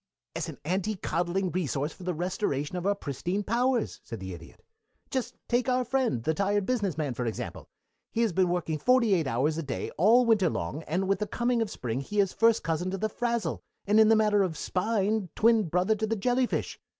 "As 0.35 0.49
an 0.49 0.57
anti 0.65 0.95
coddling 0.95 1.51
resource 1.51 1.93
for 1.93 2.01
the 2.01 2.15
restoration 2.15 2.75
of 2.75 2.87
our 2.87 2.95
pristine 2.95 3.43
powers," 3.43 4.01
said 4.03 4.19
the 4.19 4.33
Idiot. 4.33 4.63
"Just 5.11 5.35
take 5.47 5.69
our 5.69 5.77
old 5.77 5.89
friend, 5.89 6.23
the 6.23 6.33
tired 6.33 6.65
business 6.65 6.97
man, 6.97 7.13
for 7.13 7.27
example. 7.27 7.69
He 8.11 8.21
has 8.23 8.33
been 8.33 8.49
working 8.49 8.79
forty 8.79 9.13
eight 9.13 9.27
hours 9.27 9.59
a 9.59 9.61
day 9.61 9.91
all 9.99 10.25
winter 10.25 10.49
long, 10.49 10.81
and 10.87 11.07
with 11.07 11.19
the 11.19 11.27
coming 11.27 11.61
of 11.61 11.69
spring 11.69 12.01
he 12.01 12.19
is 12.19 12.33
first 12.33 12.63
cousin 12.63 12.89
to 12.89 12.97
the 12.97 13.09
frazzle, 13.09 13.61
and 13.85 13.99
in 13.99 14.07
the 14.09 14.15
matter 14.15 14.41
of 14.41 14.57
spine 14.57 15.29
twin 15.35 15.65
brother 15.67 15.93
to 15.95 16.07
the 16.07 16.15
jellyfish. 16.15 16.79